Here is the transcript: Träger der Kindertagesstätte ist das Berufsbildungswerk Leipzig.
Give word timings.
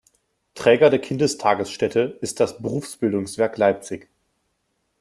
Träger 0.55 0.89
der 0.89 0.97
Kindertagesstätte 0.97 2.17
ist 2.21 2.39
das 2.39 2.57
Berufsbildungswerk 2.57 3.55
Leipzig. 3.59 4.09